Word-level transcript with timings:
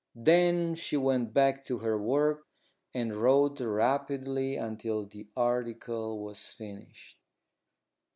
Then 0.15 0.73
she 0.73 0.97
went 0.97 1.31
back 1.31 1.63
to 1.65 1.77
her 1.77 1.95
work 1.95 2.47
and 2.91 3.13
wrote 3.13 3.59
rapidly 3.59 4.55
until 4.55 5.05
the 5.05 5.27
article 5.37 6.17
was 6.23 6.43
finished. 6.53 7.19